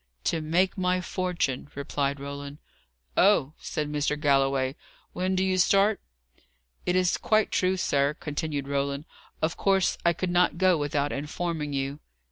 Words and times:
"To 0.23 0.41
make 0.41 0.79
my 0.79 0.99
fortune," 0.99 1.69
replied 1.75 2.19
Roland. 2.19 2.57
"Oh!" 3.15 3.53
said 3.59 3.87
Mr. 3.87 4.19
Galloway. 4.19 4.75
"When 5.13 5.35
do 5.35 5.43
you 5.43 5.59
start?" 5.59 6.01
"It 6.87 6.95
is 6.95 7.17
quite 7.17 7.51
true, 7.51 7.77
sir," 7.77 8.15
continued 8.15 8.67
Roland. 8.67 9.05
"Of 9.43 9.57
course 9.57 9.99
I 10.03 10.13
could 10.13 10.31
not 10.31 10.57
go 10.57 10.75
without 10.75 11.11
informing 11.11 11.73
you." 11.73 11.99